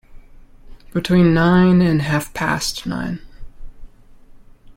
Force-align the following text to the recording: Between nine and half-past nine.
Between 0.95 1.31
nine 1.35 1.79
and 1.83 2.01
half-past 2.01 2.87
nine. 2.87 3.19